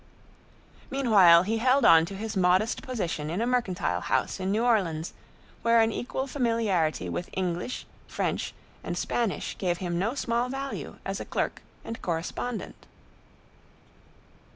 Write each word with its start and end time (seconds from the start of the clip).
Meanwhile 0.89 1.43
he 1.43 1.59
held 1.59 1.85
on 1.85 2.05
to 2.07 2.15
his 2.15 2.35
modest 2.35 2.81
position 2.81 3.29
in 3.29 3.39
a 3.39 3.45
mercantile 3.45 4.01
house 4.01 4.39
in 4.39 4.49
New 4.51 4.65
Orleans, 4.65 5.13
where 5.61 5.79
an 5.79 5.91
equal 5.91 6.25
familiarity 6.25 7.07
with 7.07 7.29
English, 7.33 7.85
French 8.07 8.55
and 8.83 8.97
Spanish 8.97 9.55
gave 9.59 9.77
him 9.77 9.99
no 9.99 10.15
small 10.15 10.49
value 10.49 10.97
as 11.05 11.19
a 11.19 11.25
clerk 11.25 11.61
and 11.85 12.01
correspondent. 12.01 12.87